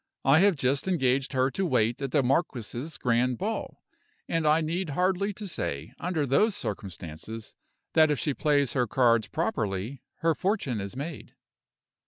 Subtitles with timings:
[0.25, 3.83] I have just engaged her to wait at the marquis's grand ball,
[4.27, 7.53] and I need hardly say, under those circumstances,
[7.93, 11.35] that if she plays her cards properly her fortune is made."